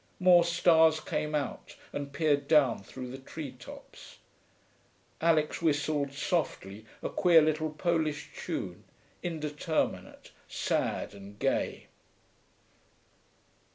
More 0.19 0.43
stars 0.43 0.99
came 0.99 1.35
out 1.35 1.75
and 1.93 2.11
peered 2.11 2.47
down 2.47 2.81
through 2.81 3.11
the 3.11 3.19
tree 3.19 3.51
tops. 3.51 4.17
Alix 5.21 5.61
whistled 5.61 6.11
softly, 6.13 6.87
a 7.03 7.09
queer 7.09 7.39
little 7.39 7.69
Polish 7.69 8.31
tune, 8.35 8.83
indeterminate, 9.21 10.31
sad 10.47 11.13
and 11.13 11.37
gay. 11.37 11.85